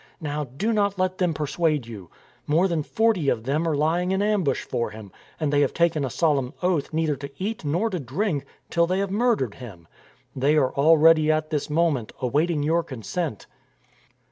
Now, 0.19 0.45
do 0.45 0.73
not 0.73 0.97
let 0.97 1.19
them 1.19 1.31
persuade 1.35 1.85
you. 1.85 2.09
More 2.47 2.67
than 2.67 2.81
forty 2.81 3.29
of 3.29 3.43
them 3.43 3.67
are 3.67 3.75
lying 3.75 4.11
in 4.11 4.23
ambush 4.23 4.63
for 4.63 4.89
him, 4.89 5.11
and 5.39 5.53
they 5.53 5.61
have 5.61 5.75
taken 5.75 6.03
a 6.03 6.09
solemn 6.09 6.55
oath 6.63 6.91
neither 6.91 7.15
to 7.17 7.29
eat 7.37 7.63
nor 7.63 7.87
to 7.91 7.99
300 7.99 8.07
STORM 8.09 8.21
AND 8.29 8.41
STRESS 8.41 8.47
drink 8.49 8.69
till 8.71 8.87
they 8.87 8.97
have 8.97 9.11
murdered 9.11 9.53
him. 9.53 9.87
They 10.35 10.55
are 10.57 10.71
all 10.73 10.97
ready 10.97 11.31
at 11.31 11.51
this 11.51 11.69
moment, 11.69 12.13
awaiting 12.19 12.63
your 12.63 12.81
consent." 12.83 13.45